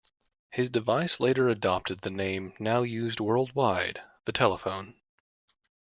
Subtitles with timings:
[0.49, 4.95] His device later adopted the name now used worldwide, the telephone.